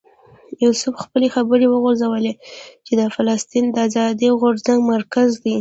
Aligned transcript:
یوسف 0.63 0.93
خپلې 1.03 1.27
خبرې 1.35 1.65
وغځولې 1.69 2.33
چې 2.85 2.91
دا 2.99 3.05
د 3.09 3.13
فلسطین 3.15 3.65
د 3.71 3.75
آزادۍ 3.87 4.29
غورځنګ 4.39 4.79
مرکز 4.93 5.29
دی. 5.43 5.49